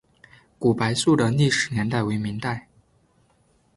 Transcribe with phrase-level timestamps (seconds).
[0.57, 2.67] 古柏树的历史年代为明代。